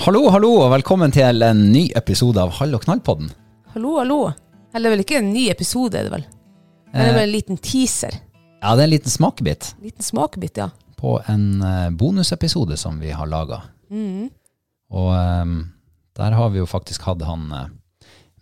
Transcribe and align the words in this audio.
Hallo, 0.00 0.22
hallo, 0.32 0.50
og 0.64 0.70
velkommen 0.72 1.12
til 1.12 1.42
en 1.44 1.58
ny 1.74 1.82
episode 1.98 2.40
av 2.40 2.52
Hall 2.56 2.72
og 2.76 2.84
knall-podden. 2.86 3.28
Hallo, 3.74 3.96
hallo. 4.00 4.18
Eller 4.72 4.86
det 4.86 4.90
er 4.90 4.94
vel 4.94 5.02
ikke 5.04 5.18
en 5.20 5.32
ny 5.34 5.42
episode, 5.52 5.98
er 5.98 6.06
det 6.08 6.12
vel? 6.14 6.24
Det 6.90 7.02
er 7.04 7.12
vel 7.16 7.26
en 7.26 7.34
liten 7.34 7.58
teaser. 7.60 8.16
Ja, 8.60 8.72
det 8.76 8.84
er 8.84 8.88
en 8.88 8.92
liten 8.92 9.12
smakebit 9.12 9.70
Liten 9.80 10.04
smakebit, 10.04 10.58
ja. 10.60 10.68
på 11.00 11.14
en 11.32 11.44
eh, 11.64 11.86
bonusepisode 11.96 12.76
som 12.80 12.98
vi 13.00 13.12
har 13.16 13.28
laga. 13.30 13.60
Og 13.90 15.10
eh, 15.16 15.52
der 16.20 16.36
har 16.36 16.50
vi 16.54 16.60
jo 16.60 16.68
faktisk 16.68 17.04
hatt 17.08 17.24
han 17.28 17.46
eh, 17.56 17.68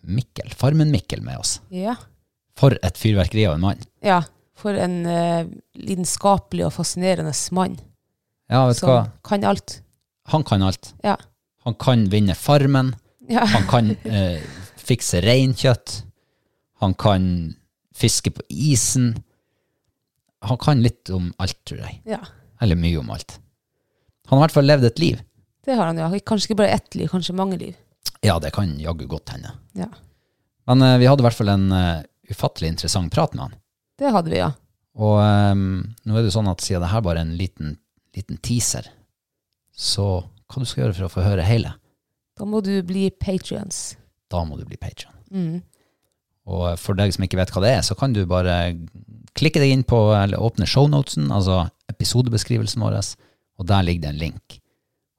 Mikkel, 0.09 0.55
Farmen-Mikkel, 0.59 1.22
med 1.27 1.39
oss. 1.43 1.59
Ja. 1.75 1.97
For 2.59 2.75
et 2.83 2.99
fyrverkeri 2.99 3.47
av 3.50 3.59
en 3.59 3.66
mann. 3.66 3.87
ja. 4.04 4.22
For 4.59 4.75
en 4.75 5.04
eh, 5.06 5.47
lidenskapelig 5.78 6.65
og 6.66 6.72
fascinerende 6.75 7.31
mann 7.54 7.77
Ja, 8.50 8.65
vet 8.66 8.75
du 8.75 8.81
som 8.81 8.91
hva? 8.91 9.03
kan 9.22 9.44
alt. 9.47 9.77
Han 10.33 10.43
kan 10.43 10.65
alt. 10.66 10.88
Ja. 11.06 11.15
Han 11.69 11.77
kan 11.77 12.06
vinne 12.09 12.33
Farmen. 12.33 12.95
Ja. 13.29 13.43
Han 13.45 13.67
kan 13.69 13.91
eh, 14.09 14.41
fikse 14.81 15.21
reinkjøtt. 15.21 15.99
Han 16.81 16.95
kan 16.97 17.27
fiske 17.93 18.33
på 18.33 18.41
isen. 18.49 19.11
Han 20.49 20.57
kan 20.62 20.81
litt 20.81 21.11
om 21.12 21.27
alt, 21.37 21.59
tror 21.69 21.83
jeg. 21.84 21.99
ja. 22.09 22.23
Eller 22.65 22.75
mye 22.75 22.99
om 22.99 23.11
alt. 23.12 23.37
Han 24.31 24.39
har 24.39 24.41
i 24.41 24.47
hvert 24.47 24.55
fall 24.57 24.67
levd 24.67 24.87
et 24.89 25.03
liv. 25.03 25.21
Det 25.69 25.77
har 25.77 25.91
han, 25.91 26.01
ja. 26.01 26.09
Kanskje 26.25 26.49
ikke 26.49 26.62
bare 26.62 26.78
ett 26.78 26.97
liv, 26.97 27.11
kanskje 27.12 27.37
mange 27.37 27.59
liv. 27.61 27.77
Ja, 28.25 28.39
det 28.41 28.55
kan 28.57 28.73
jaggu 28.81 29.05
godt 29.07 29.34
hende. 29.34 29.53
Ja. 29.77 29.91
Men 30.67 30.83
eh, 30.83 30.97
vi 31.05 31.07
hadde 31.11 31.21
i 31.21 31.27
hvert 31.28 31.37
fall 31.37 31.53
en 31.53 31.69
eh, 31.77 32.01
ufattelig 32.33 32.73
interessant 32.73 33.12
prat 33.12 33.37
med 33.37 33.45
han. 33.45 33.61
Det 34.01 34.15
hadde 34.17 34.33
vi, 34.33 34.41
ja. 34.41 34.49
Og 34.99 35.21
ehm, 35.21 35.69
nå 36.09 36.17
er 36.17 36.25
det 36.25 36.33
jo 36.33 36.39
sånn 36.41 36.51
at 36.51 36.65
siden 36.65 36.83
det 36.87 36.91
her 36.97 37.05
bare 37.05 37.21
er 37.21 37.28
en 37.28 37.37
liten, 37.39 37.77
liten 38.17 38.41
teaser, 38.43 38.89
så 39.77 40.09
hva 40.48 40.62
du 40.62 40.69
skal 40.69 40.84
gjøre 40.84 40.97
for 40.97 41.09
å 41.09 41.12
få 41.12 41.26
høre 41.26 41.47
hele, 41.47 41.75
Da 42.38 42.47
må 42.47 42.60
du 42.62 42.82
bli 42.86 43.10
patrions. 43.10 43.97
da 44.31 44.44
må 44.44 44.56
du 44.59 44.64
bli 44.64 44.76
patrion. 44.76 45.14
Mm. 45.31 45.62
Og 46.48 46.70
eh, 46.70 46.76
for 46.76 46.94
deg 46.94 47.12
som 47.14 47.25
ikke 47.25 47.38
vet 47.41 47.50
hva 47.53 47.62
det 47.64 47.72
er, 47.76 47.82
så 47.82 47.97
kan 47.98 48.12
du 48.12 48.25
bare 48.26 48.76
klikke 49.38 49.60
deg 49.60 49.72
inn 49.72 49.84
på, 49.84 49.98
eller 50.14 50.41
åpne 50.41 50.66
shownotesen, 50.66 51.31
altså 51.34 51.66
episodebeskrivelsen 51.91 52.82
vår, 52.82 52.98
og 53.59 53.66
der 53.66 53.84
ligger 53.84 54.06
det 54.06 54.12
en 54.12 54.22
link. 54.22 54.59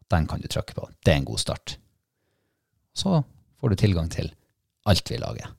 Den 0.10 0.28
kan 0.28 0.42
du 0.42 0.48
trykke 0.48 0.74
på. 0.74 0.88
Det 1.06 1.14
er 1.14 1.20
en 1.22 1.28
god 1.28 1.40
start. 1.40 1.78
Så 2.96 3.22
får 3.60 3.70
du 3.70 3.76
tilgang 3.76 4.10
til 4.10 4.32
alt 4.90 5.12
vi 5.12 5.20
lager. 5.22 5.52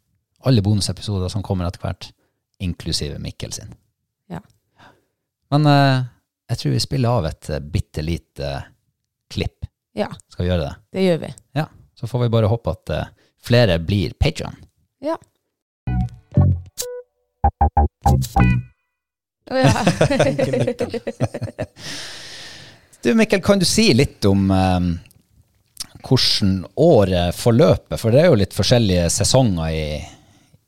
Alle 0.48 0.62
bonusepisoder 0.64 1.28
som 1.28 1.44
kommer 1.46 1.68
etter 1.68 1.84
hvert, 1.84 2.10
inklusive 2.60 3.20
Mikkel 3.20 3.52
sin. 3.52 3.74
Ja. 4.32 4.40
Men 5.52 5.66
eh, 5.68 6.08
jeg 6.50 6.60
tror 6.60 6.74
vi 6.74 6.82
spiller 6.82 7.20
av 7.20 7.28
et 7.30 7.50
uh, 7.52 7.60
bitte 7.62 8.02
lite 8.02 8.50
klipp. 9.30 9.66
Ja, 9.96 10.10
Skal 10.28 10.44
vi 10.44 10.50
gjøre 10.50 10.66
det? 10.68 10.74
det 10.94 11.04
gjør 11.06 11.18
vi. 11.24 11.32
Ja. 11.58 11.66
Så 11.98 12.06
får 12.10 12.24
vi 12.24 12.32
bare 12.32 12.50
håpe 12.50 12.72
at 12.72 12.92
uh, 12.94 13.08
flere 13.44 13.78
blir 13.82 14.14
patron. 14.18 14.56
Ja. 15.00 15.16
Ja. 19.50 19.84
Du 23.02 23.14
Mikkel, 23.14 23.40
kan 23.40 23.58
du 23.58 23.64
si 23.64 23.94
litt 23.96 24.24
om 24.28 24.50
um, 24.52 24.88
hvordan 26.04 26.66
året 26.76 27.32
forløper? 27.32 27.96
For 27.96 28.12
det 28.12 28.20
er 28.20 28.26
jo 28.28 28.36
litt 28.36 28.52
forskjellige 28.52 29.06
sesonger 29.14 29.72
i, 29.72 29.84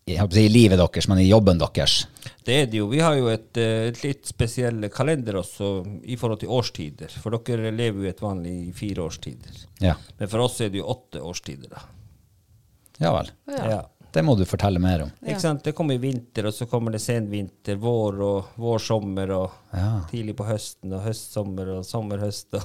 i, 0.08 0.16
i 0.16 0.46
livet 0.48 0.80
deres, 0.80 1.08
men 1.12 1.20
i 1.20 1.28
jobben 1.28 1.60
deres. 1.60 2.06
Det 2.44 2.56
er 2.62 2.66
det 2.66 2.80
jo. 2.80 2.88
Vi 2.90 2.98
har 3.00 3.14
jo 3.18 3.28
et, 3.30 3.56
eh, 3.60 3.88
et 3.92 4.02
litt 4.02 4.26
spesiell 4.26 4.88
kalender 4.90 5.38
også 5.42 5.68
i 6.04 6.16
forhold 6.18 6.40
til 6.42 6.50
årstider. 6.50 7.12
For 7.22 7.30
dere 7.38 7.70
lever 7.70 8.02
jo 8.08 8.10
et 8.10 8.22
vanlig 8.24 8.54
i 8.68 8.72
fire 8.76 9.04
årstider. 9.06 9.64
Ja. 9.84 9.94
Men 10.18 10.28
for 10.32 10.42
oss 10.48 10.60
er 10.60 10.70
det 10.74 10.80
jo 10.82 10.88
åtte 10.90 11.22
årstider, 11.22 11.70
da. 11.76 11.82
ja 13.02 13.12
vel. 13.16 13.30
Ja. 13.48 13.82
Det 14.12 14.20
må 14.20 14.34
du 14.36 14.42
fortelle 14.44 14.76
mer 14.82 15.06
om. 15.06 15.10
Ikke 15.24 15.40
sant? 15.40 15.62
Det 15.64 15.72
kommer 15.72 15.96
vinter, 15.96 16.44
og 16.44 16.52
så 16.52 16.66
kommer 16.68 16.92
det 16.92 16.98
senvinter, 17.00 17.78
vår 17.80 18.18
og 18.20 18.50
vårsommer, 18.60 19.30
og 19.38 19.50
Ja. 19.72 20.02
tidlig 20.10 20.34
på 20.36 20.44
høsten, 20.44 20.92
og 20.92 21.00
høstsommer 21.06 21.70
og 21.78 21.86
sommerhøst. 21.88 22.52
Og. 22.58 22.62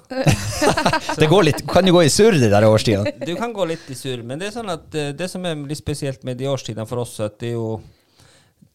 Det 1.21 1.29
går 1.31 1.43
litt, 1.47 1.61
kan 1.71 1.87
jo 1.87 1.93
gå 1.95 2.01
i 2.03 2.09
surr, 2.11 2.35
de 2.35 2.49
der 2.51 2.67
årstidene. 2.67 3.13
Du 3.25 3.31
kan 3.39 3.53
gå 3.55 3.63
litt 3.69 3.87
i 3.87 3.95
surr, 3.95 4.25
men 4.27 4.39
det 4.41 4.49
er 4.49 4.57
sånn 4.57 4.73
at 4.73 4.93
eh, 4.99 5.13
det 5.16 5.29
som 5.31 5.45
er 5.47 5.55
litt 5.55 5.79
spesielt 5.79 6.27
med 6.27 6.35
de 6.41 6.49
årstidene 6.51 6.85
for 6.89 6.99
oss, 7.05 7.16
at 7.23 7.39
det 7.39 7.53
er 7.53 7.55
jo 7.55 7.77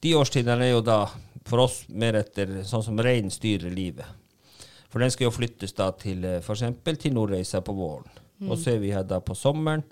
De 0.03 0.15
årstidene 0.19 0.67
er 0.67 0.75
jo 0.75 0.83
da 0.85 1.05
for 1.47 1.63
oss 1.63 1.83
mer 1.89 2.19
etter 2.19 2.63
sånn 2.67 2.83
som 2.83 2.99
reinen 2.99 3.31
styrer 3.31 3.71
livet. 3.71 4.07
For 4.93 5.01
den 5.01 5.13
skal 5.15 5.29
jo 5.29 5.35
flyttes 5.35 5.73
da 5.79 5.89
til 5.97 6.25
f.eks. 6.41 6.65
til 6.85 7.15
Nordreisa 7.15 7.63
på 7.65 7.75
våren. 7.77 8.21
Og 8.51 8.59
så 8.59 8.75
er 8.75 8.81
vi 8.83 8.91
her 8.93 9.05
da 9.07 9.21
på 9.23 9.37
sommeren. 9.39 9.85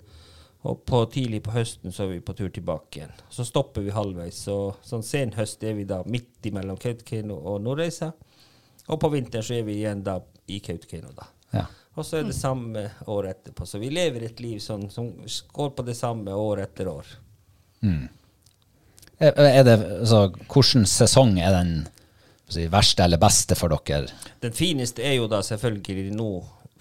Og 0.61 0.83
på 0.85 0.99
tidlig 1.09 1.41
på 1.41 1.55
høsten 1.55 1.93
så 1.95 2.03
er 2.05 2.11
vi 2.11 2.19
på 2.21 2.35
tur 2.37 2.51
tilbake 2.53 2.99
igjen. 2.99 3.13
Så 3.33 3.45
stopper 3.47 3.81
vi 3.81 3.93
halvveis. 3.95 4.43
Så 4.45 4.57
sånn 4.85 5.05
sen 5.05 5.33
høst 5.33 5.63
er 5.65 5.73
vi 5.79 5.87
da 5.89 6.03
midt 6.05 6.45
imellom 6.45 6.77
Kautokeino 6.77 7.39
og 7.49 7.63
Nordreisa. 7.65 8.11
Og 8.91 8.99
på 9.01 9.09
vinteren 9.15 9.45
så 9.47 9.57
er 9.57 9.65
vi 9.65 9.79
igjen 9.79 10.03
da 10.05 10.19
i 10.51 10.59
Kautokeino, 10.61 11.15
da. 11.17 11.31
Ja. 11.55 11.65
Og 11.97 12.05
så 12.05 12.19
er 12.19 12.27
det 12.27 12.37
samme 12.37 12.85
år 13.09 13.31
etterpå. 13.31 13.65
Så 13.65 13.81
vi 13.81 13.89
lever 13.91 14.27
et 14.27 14.39
liv 14.43 14.61
sånn, 14.63 14.85
som 14.93 15.09
går 15.55 15.73
på 15.75 15.85
det 15.87 15.97
samme 15.97 16.35
år 16.35 16.61
etter 16.67 16.91
år. 16.91 17.09
Er 17.81 18.20
er 19.21 19.63
det, 19.63 19.75
altså, 20.01 20.21
hvilken 20.49 20.87
sesong 20.89 21.35
er 21.39 21.53
den 21.53 21.73
si, 22.49 22.65
verste 22.71 23.05
eller 23.05 23.21
beste 23.21 23.57
for 23.57 23.73
dere? 23.73 24.09
Den 24.41 24.55
fineste 24.57 25.05
er 25.05 25.19
jo 25.19 25.27
da 25.31 25.41
selvfølgelig 25.45 26.15
nå, 26.17 26.29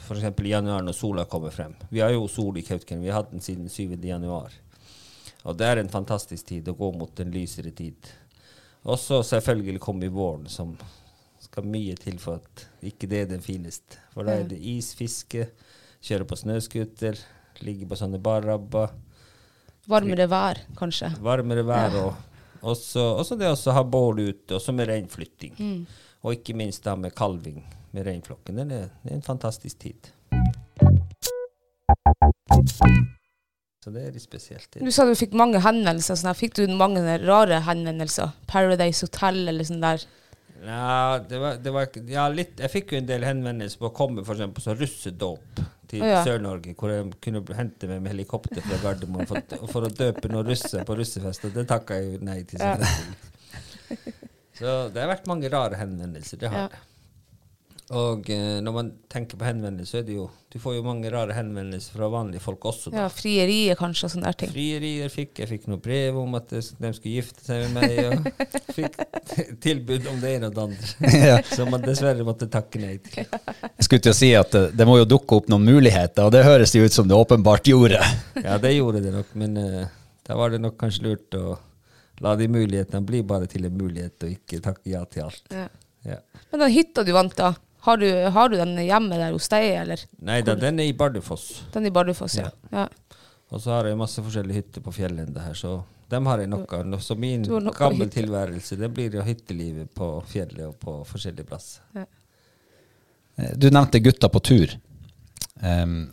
f.eks. 0.00 0.24
i 0.24 0.54
januar 0.54 0.84
når 0.86 0.96
sola 0.96 1.26
kommer 1.28 1.52
frem. 1.54 1.74
Vi 1.90 2.00
har 2.00 2.14
jo 2.14 2.26
sol 2.32 2.56
i 2.58 2.64
Kautokeino. 2.64 3.04
Vi 3.04 3.12
har 3.12 3.22
hatt 3.22 3.34
den 3.34 3.44
siden 3.44 3.68
7. 3.68 3.98
januar. 4.08 4.54
Og 5.44 5.56
det 5.56 5.68
er 5.68 5.80
en 5.80 5.92
fantastisk 5.92 6.48
tid 6.50 6.68
å 6.68 6.76
gå 6.76 6.90
mot 6.96 7.20
en 7.20 7.30
lysere 7.32 7.72
tid. 7.76 8.08
Og 8.88 8.96
så 9.00 9.20
selvfølgelig 9.24 9.80
kommer 9.84 10.12
våren, 10.12 10.48
som 10.48 10.74
skal 11.40 11.68
mye 11.68 11.96
til 12.00 12.16
for 12.20 12.40
at 12.40 12.64
ikke 12.84 13.08
det 13.08 13.22
er 13.24 13.30
den 13.34 13.44
fineste. 13.44 14.00
For 14.14 14.24
da 14.24 14.38
er 14.40 14.48
det 14.48 14.60
isfiske, 14.60 15.46
kjøre 16.04 16.26
på 16.28 16.38
snøscooter, 16.40 17.20
ligge 17.64 17.88
på 17.88 18.00
sånne 18.00 18.20
barrabber, 18.22 18.96
Varmere 19.90 20.26
vær, 20.30 20.58
kanskje. 20.78 21.08
varmere 21.24 21.64
vær 21.66 21.94
og 21.98 22.29
også, 22.60 23.02
også 23.22 23.36
det 23.40 23.50
å 23.50 23.74
ha 23.76 23.84
bål 23.84 24.22
ute, 24.28 24.54
også 24.58 24.74
med 24.76 24.90
reinflytting. 24.90 25.54
Mm. 25.58 25.82
Og 26.20 26.36
ikke 26.36 26.56
minst 26.58 26.84
da 26.84 26.96
med 27.00 27.14
kalving 27.16 27.62
med 27.96 28.06
reinflokken. 28.06 28.60
Det 28.60 28.76
er, 28.76 28.90
det 29.02 29.12
er 29.12 29.18
en 29.18 29.24
fantastisk 29.24 29.80
tid. 29.80 30.10
Så 33.80 33.92
det 33.94 34.02
er 34.04 34.12
litt 34.12 34.24
spesielt. 34.26 34.76
Du 34.76 34.92
sa 34.92 35.06
du 35.08 35.14
fikk 35.16 35.32
mange 35.40 35.62
henvendelser. 35.64 36.18
Sånn. 36.20 36.36
Fikk 36.36 36.58
du 36.58 36.66
mange 36.76 37.00
rare 37.24 37.62
henvendelser? 37.64 38.34
Paradise 38.50 39.06
Hotel 39.06 39.46
eller 39.48 39.64
sånn 39.64 39.80
der? 39.80 40.04
Ja, 40.60 41.20
det 41.24 41.38
var, 41.40 41.56
det 41.56 41.72
var 41.72 41.86
ja, 42.04 42.26
litt 42.28 42.58
Jeg 42.60 42.68
fikk 42.68 42.90
jo 42.92 42.98
en 42.98 43.06
del 43.08 43.22
henvendelser 43.24 43.80
på 43.80 43.88
å 43.88 43.94
komme 43.96 44.20
eksempel 44.20 44.60
på 44.60 44.74
russedåp 44.76 45.62
til 45.90 46.04
ja. 46.06 46.20
Sør-Norge, 46.26 46.74
hvor 46.78 46.92
jeg 46.94 47.08
kunne 47.24 47.42
hente 47.58 47.90
meg 47.90 48.02
med 48.04 48.14
helikopter 48.14 48.62
fra 48.64 48.78
Gardermoen 48.84 49.28
for, 49.28 49.42
for 49.72 49.88
å 49.88 49.90
døpe 49.92 50.30
noen 50.30 50.46
russere 50.48 50.86
på 50.86 50.96
russefest, 50.98 51.48
og 51.48 51.56
det 51.58 51.66
takka 51.70 51.98
jeg 51.98 52.14
jo 52.14 52.22
nei 52.30 52.40
til. 52.48 52.62
Ja. 52.62 52.76
Så 54.60 54.76
det 54.94 55.02
har 55.02 55.10
vært 55.10 55.28
mange 55.30 55.50
rare 55.52 55.78
henvendelser. 55.80 56.40
Det 56.40 56.52
har 56.52 56.68
Ja. 56.68 56.86
Og 57.90 58.28
eh, 58.30 58.60
når 58.62 58.74
man 58.74 58.90
tenker 59.10 59.38
på 59.38 59.46
henvendelser, 59.48 59.90
så 59.90 59.98
er 59.98 60.04
det 60.06 60.14
jo 60.14 60.28
Du 60.50 60.58
får 60.62 60.76
jo 60.76 60.82
mange 60.86 61.10
rare 61.10 61.34
henvendelser 61.34 61.96
fra 61.96 62.06
vanlige 62.10 62.42
folk 62.42 62.64
også. 62.70 62.90
Da. 62.92 63.02
Ja, 63.02 63.06
frierier 63.10 63.78
kanskje, 63.78 64.06
og 64.06 64.12
sånne 64.12 64.30
der 64.30 64.38
ting. 64.38 64.52
Frierier 64.52 65.10
fikk 65.10 65.40
jeg. 65.42 65.50
fikk 65.50 65.66
noe 65.70 65.82
brev 65.82 66.18
om 66.18 66.36
at 66.38 66.50
de 66.50 66.62
skulle 66.62 67.16
gifte 67.16 67.42
seg 67.46 67.64
med 67.64 67.80
meg. 67.80 67.98
Og 68.06 68.46
fikk 68.76 68.98
tilbud 69.62 70.06
om 70.10 70.18
det 70.22 70.36
ene 70.36 70.50
og 70.50 70.56
det 70.58 70.66
andre. 70.68 70.92
Ja. 71.30 71.36
Som 71.46 71.70
man 71.74 71.82
dessverre 71.84 72.24
måtte 72.26 72.46
takke 72.50 72.80
nei 72.82 72.96
til. 73.04 73.26
Jeg 73.26 73.86
skulle 73.86 74.04
til 74.06 74.14
å 74.14 74.18
si 74.20 74.30
at 74.38 74.54
det, 74.54 74.62
det 74.78 74.86
må 74.88 74.96
jo 75.00 75.08
dukke 75.10 75.40
opp 75.40 75.50
noen 75.50 75.66
muligheter, 75.66 76.26
og 76.26 76.34
det 76.34 76.44
høres 76.46 76.74
jo 76.74 76.82
ut 76.86 76.94
som 76.94 77.08
det 77.10 77.18
åpenbart 77.18 77.70
gjorde. 77.70 77.98
Ja, 78.46 78.56
det 78.62 78.72
gjorde 78.72 79.02
det 79.04 79.12
nok, 79.14 79.34
men 79.38 79.56
eh, 79.60 79.90
da 80.26 80.36
var 80.38 80.54
det 80.54 80.62
nok 80.62 80.78
kanskje 80.80 81.08
lurt 81.08 81.34
å 81.38 81.58
la 82.24 82.36
de 82.38 82.46
mulighetene 82.50 83.02
bli 83.06 83.20
bare 83.26 83.50
til 83.50 83.66
en 83.66 83.74
mulighet, 83.76 84.16
og 84.24 84.32
ikke 84.32 84.62
takke 84.64 84.94
ja 84.94 85.02
til 85.10 85.26
alt. 85.26 85.42
Ja. 85.54 85.66
Ja. 86.06 86.16
Men 86.50 86.64
den 86.64 86.72
hytta 86.72 87.04
du 87.04 87.12
vant, 87.12 87.36
da? 87.36 87.52
Har 87.86 88.00
du, 88.00 88.08
har 88.34 88.50
du 88.52 88.58
den 88.60 88.74
hjemme 88.84 89.16
der 89.16 89.32
hos 89.32 89.48
deg, 89.52 89.70
eller? 89.82 90.02
Nei 90.26 90.40
da, 90.44 90.56
den 90.58 90.82
er 90.82 90.90
i 90.90 90.96
Bardufoss. 90.96 91.46
Den 91.72 91.86
er 91.86 91.92
i 91.92 91.94
Bardufoss, 91.96 92.36
ja. 92.36 92.50
ja. 92.74 92.88
Og 93.50 93.62
så 93.62 93.72
har 93.74 93.88
jeg 93.88 93.98
masse 93.98 94.22
forskjellige 94.22 94.60
hytter 94.60 94.84
på 94.84 94.92
fjellenda 94.94 95.46
her, 95.46 95.56
så 95.58 95.80
dem 96.10 96.26
har 96.26 96.42
jeg 96.42 96.50
nok 96.50 96.72
av. 96.76 96.94
Så 97.02 97.16
min 97.18 97.46
gamle 97.46 98.06
tilværelse, 98.10 98.76
det 98.78 98.90
blir 98.94 99.16
jo 99.16 99.24
hyttelivet 99.26 99.90
på 99.94 100.12
fjellet 100.28 100.66
og 100.68 100.76
på 100.82 100.96
forskjellige 101.08 101.48
plasser. 101.48 102.06
Du 103.56 103.70
nevnte 103.70 104.02
gutta 104.04 104.28
på 104.28 104.42
tur. 104.44 104.74
Um, 105.62 106.10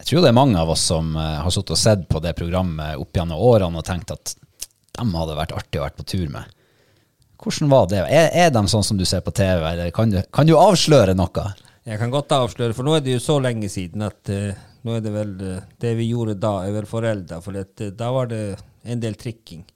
jeg 0.00 0.08
tror 0.08 0.24
det 0.24 0.30
er 0.30 0.36
mange 0.36 0.60
av 0.60 0.70
oss 0.72 0.82
som 0.90 1.14
eh, 1.16 1.36
har 1.40 1.52
sittet 1.54 1.76
og 1.76 1.80
sett 1.80 2.02
på 2.10 2.20
det 2.20 2.34
programmet 2.36 2.98
opp 3.00 3.16
gjennom 3.16 3.40
årene 3.40 3.80
og 3.80 3.86
tenkt 3.86 4.10
at 4.12 4.34
dem 4.98 5.14
hadde 5.16 5.36
vært 5.38 5.54
artig 5.56 5.80
å 5.80 5.84
være 5.86 5.96
på 5.96 6.06
tur 6.12 6.26
med. 6.34 6.50
Hvordan 7.42 7.70
var 7.72 7.88
det? 7.90 8.02
Er, 8.06 8.30
er 8.46 8.52
de 8.54 8.62
sånn 8.70 8.84
som 8.86 8.98
du 8.98 9.04
ser 9.08 9.24
på 9.24 9.34
TV, 9.34 9.60
eller 9.72 9.90
kan 9.94 10.12
du, 10.12 10.20
kan 10.32 10.48
du 10.48 10.54
avsløre 10.58 11.16
noe? 11.18 11.48
Jeg 11.84 12.00
kan 12.00 12.12
godt 12.12 12.32
avsløre, 12.32 12.76
for 12.76 12.86
nå 12.86 12.94
er 12.96 13.04
det 13.04 13.18
jo 13.18 13.24
så 13.24 13.36
lenge 13.42 13.68
siden 13.68 14.06
at 14.06 14.32
uh, 14.32 14.54
nå 14.86 14.96
er 14.96 15.02
det 15.04 15.12
vel 15.12 15.34
uh, 15.42 15.58
Det 15.80 15.92
vi 15.98 16.06
gjorde 16.08 16.38
da, 16.40 16.54
er 16.64 16.72
vel 16.78 16.88
forelda, 16.88 17.42
for 17.44 17.58
at, 17.60 17.74
uh, 17.84 17.90
da 17.92 18.08
var 18.14 18.30
det 18.30 18.40
en 18.88 19.02
del 19.02 19.18
trikking. 19.20 19.66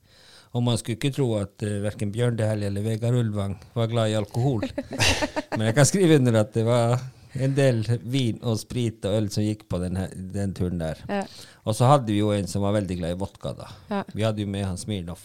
Og 0.57 0.65
man 0.65 0.79
skulle 0.81 0.97
ikke 0.97 1.13
tro 1.13 1.29
at 1.37 1.67
uh, 1.67 1.75
verken 1.85 2.15
Bjørn 2.15 2.39
Dæhlie 2.39 2.71
eller 2.71 2.87
Vegard 2.87 3.19
Ulvang 3.19 3.59
var 3.77 3.91
glad 3.93 4.15
i 4.15 4.17
alkohol. 4.17 4.65
Men 5.59 5.69
jeg 5.69 5.77
kan 5.77 5.89
skrive 5.91 6.17
under 6.23 6.41
at 6.41 6.55
det 6.57 6.65
var 6.69 6.97
en 7.39 7.55
del 7.57 7.83
vin 8.09 8.41
og 8.41 8.57
sprit 8.61 9.05
og 9.05 9.19
øl 9.19 9.29
som 9.33 9.45
gikk 9.45 9.67
på 9.69 9.81
den, 9.83 9.99
her, 10.01 10.15
den 10.15 10.55
turen 10.57 10.81
der. 10.81 11.03
Ja. 11.11 11.21
Og 11.69 11.77
så 11.77 11.91
hadde 11.91 12.09
vi 12.15 12.23
jo 12.23 12.33
en 12.33 12.49
som 12.49 12.65
var 12.65 12.79
veldig 12.79 12.97
glad 13.03 13.15
i 13.15 13.21
vodka 13.21 13.53
da. 13.59 13.69
Ja. 13.91 14.01
Vi 14.15 14.25
hadde 14.25 14.45
jo 14.45 14.49
med 14.51 14.65
han 14.65 14.81
Smirnov. 14.81 15.21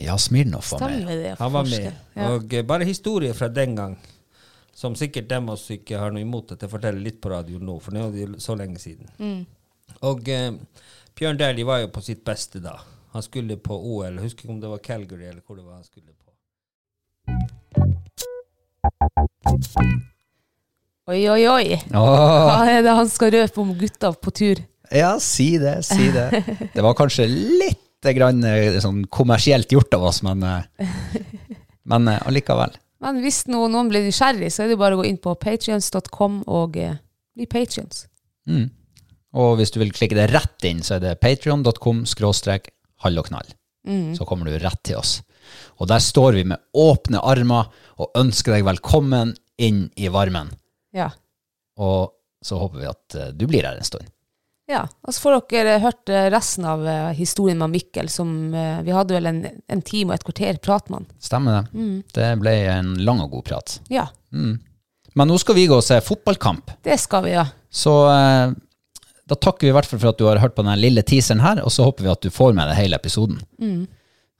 Ja, 0.00 0.16
Smirnov 0.18 0.64
var 0.72 0.80
med. 0.80 0.96
Stemmer 1.02 1.16
det? 1.22 1.34
Han 1.38 1.52
var 1.52 1.64
med. 1.68 1.92
Ja. 2.14 2.30
Og 2.32 2.54
eh, 2.54 2.64
bare 2.66 2.84
historier 2.88 3.34
fra 3.36 3.48
den 3.48 3.76
gang, 3.76 3.96
som 4.74 4.94
sikkert 4.96 5.28
dem 5.28 5.48
også 5.52 5.76
ikke 5.76 5.98
har 6.00 6.10
noe 6.14 6.22
imot 6.24 6.52
at 6.54 6.62
jeg 6.64 6.70
forteller 6.72 7.00
litt 7.04 7.20
på 7.22 7.30
radio 7.32 7.58
nå, 7.60 7.76
for 7.84 7.92
nå 7.94 8.06
er 8.08 8.14
det 8.14 8.24
jo 8.24 8.40
så 8.40 8.56
lenge 8.58 8.80
siden. 8.82 9.10
Mm. 9.18 9.44
Og 10.08 10.28
eh, 10.32 10.50
Bjørn 11.18 11.38
Dæhlie 11.38 11.66
var 11.68 11.82
jo 11.84 11.92
på 11.92 12.00
sitt 12.04 12.24
beste 12.24 12.62
da. 12.64 12.78
Han 13.12 13.22
skulle 13.22 13.58
på 13.60 13.76
OL, 13.76 14.14
jeg 14.16 14.24
husker 14.24 14.46
ikke 14.46 14.54
om 14.54 14.60
det 14.62 14.70
var 14.72 14.80
Calgary 14.86 15.28
eller 15.28 15.42
hvor 15.44 15.56
det 15.60 15.66
var 15.66 15.74
han 15.76 15.84
skulle 15.84 16.12
på. 16.16 16.18
Oi, 21.12 21.20
oi, 21.28 21.42
oi. 21.50 21.76
Åh, 21.92 22.44
Hva 22.46 22.60
er 22.70 22.84
det 22.86 22.92
han 22.96 23.08
skal 23.10 23.32
røpe 23.34 23.60
om 23.60 23.72
gutta 23.78 24.12
på 24.14 24.30
tur? 24.34 24.62
ja, 24.92 25.14
si 25.20 25.56
det, 25.58 25.78
si 25.88 26.10
det. 26.12 26.42
Det 26.74 26.82
var 26.84 26.92
kanskje 26.98 27.24
litt 27.28 27.80
grann, 28.10 28.42
eh, 28.44 28.78
sånn 28.82 29.04
kommersielt 29.06 29.72
gjort 29.72 29.94
av 29.94 30.08
oss, 30.10 30.22
men, 30.26 30.42
eh, 30.42 30.86
men 31.90 32.10
eh, 32.10 32.22
allikevel. 32.26 32.74
Men 33.02 33.18
hvis 33.22 33.44
noen, 33.50 33.72
noen 33.74 33.90
blir 33.90 34.04
nysgjerrig, 34.06 34.50
så 34.54 34.64
er 34.64 34.72
det 34.72 34.78
bare 34.80 34.96
å 34.96 35.02
gå 35.02 35.08
inn 35.08 35.18
på 35.22 35.34
patrions.com 35.38 36.42
og 36.50 36.78
eh, 36.78 36.98
bli 37.38 37.48
patrions. 37.50 38.06
Mm. 38.50 38.68
Og 39.38 39.56
hvis 39.58 39.72
du 39.74 39.80
vil 39.82 39.94
klikke 39.94 40.18
det 40.18 40.30
rett 40.34 40.68
inn, 40.68 40.82
så 40.84 40.98
er 40.98 41.04
det 41.06 41.18
patreon.com 41.22 42.04
skråstrek 42.10 42.72
hall 43.02 43.18
og 43.18 43.30
knall. 43.30 43.54
Så 44.14 44.26
kommer 44.28 44.46
du 44.46 44.54
rett 44.62 44.78
til 44.86 45.00
oss. 45.00 45.16
Og 45.82 45.88
der 45.90 45.98
står 46.04 46.36
vi 46.36 46.44
med 46.52 46.60
åpne 46.78 47.18
armer 47.18 47.72
og 47.98 48.12
ønsker 48.20 48.54
deg 48.54 48.66
velkommen 48.68 49.32
inn 49.58 49.88
i 49.98 50.10
varmen. 50.12 50.52
Ja. 50.94 51.08
Og 51.82 52.12
så 52.44 52.60
håper 52.60 52.78
vi 52.78 52.90
at 52.92 53.16
du 53.34 53.48
blir 53.50 53.66
her 53.66 53.80
en 53.80 53.88
stund. 53.88 54.06
Ja. 54.72 54.82
Og 55.06 55.14
så 55.14 55.22
får 55.22 55.36
dere 55.52 55.76
hørt 55.82 56.10
eh, 56.12 56.26
resten 56.32 56.66
av 56.68 56.82
eh, 56.88 57.12
historien 57.18 57.60
med 57.60 57.72
Mikkel, 57.74 58.08
som 58.12 58.32
eh, 58.54 58.80
vi 58.86 58.94
hadde 58.96 59.14
vel 59.16 59.28
en, 59.30 59.40
en 59.68 59.82
time 59.86 60.12
og 60.12 60.18
et 60.18 60.26
kvarter 60.26 60.58
prat 60.64 60.90
med 60.90 61.02
han. 61.02 61.08
Stemmer 61.22 61.60
det? 61.60 61.86
Det 62.16 62.28
ble 62.42 62.56
en 62.72 62.92
lang 63.06 63.22
og 63.24 63.36
god 63.38 63.46
prat. 63.52 63.78
Ja, 63.92 64.08
Men 64.32 65.28
nå 65.28 65.36
skal 65.40 65.58
vi 65.58 65.66
gå 65.68 65.76
og 65.76 65.84
se 65.84 66.00
fotballkamp. 66.00 66.70
det 66.82 66.98
skal 67.00 67.26
vi, 67.26 67.34
ja. 67.36 67.46
Så 67.68 67.92
da 69.28 69.36
takker 69.36 69.66
vi 69.66 69.70
i 69.70 69.74
hvert 69.76 69.88
fall 69.88 70.00
for 70.00 70.12
at 70.12 70.20
du 70.20 70.24
har 70.26 70.40
hørt 70.40 70.54
på 70.56 70.64
den 70.64 70.80
lille 70.80 71.02
teaseren 71.04 71.40
her, 71.44 71.60
og 71.64 71.72
så 71.72 71.84
håper 71.86 72.04
vi 72.06 72.12
at 72.12 72.24
du 72.24 72.30
får 72.32 72.54
med 72.56 72.68
deg 72.70 72.78
hele 72.80 72.96
episoden. 72.96 73.38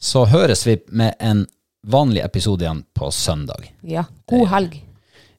Så 0.01 0.25
høres 0.33 0.65
vi 0.67 0.79
med 0.89 1.15
en 1.21 1.45
vanlig 1.87 2.23
episode 2.25 2.65
igjen 2.65 2.83
på 2.97 3.11
søndag. 3.15 3.69
Ja. 3.83 4.05
God 4.31 4.49
helg. 4.53 4.81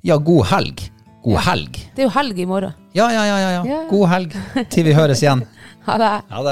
Ja, 0.05 0.17
god 0.17 0.45
helg. 0.51 0.85
God 1.23 1.39
helg. 1.45 1.77
Det 1.95 2.03
er 2.03 2.07
jo 2.09 2.13
helg 2.17 2.39
i 2.43 2.45
morgen. 2.49 2.73
Ja, 2.93 3.07
ja, 3.13 3.23
ja, 3.25 3.51
ja. 3.63 3.81
God 3.89 4.09
helg 4.11 4.35
til 4.73 4.89
vi 4.89 4.95
høres 4.97 5.23
igjen. 5.23 5.45
Ha 5.83 5.97
det. 5.99 6.09
Ha 6.31 6.41
det. 6.45 6.51